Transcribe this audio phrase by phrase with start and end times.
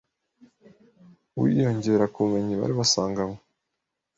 [1.39, 3.39] wiyongera ku bumenyi bari basanganywe,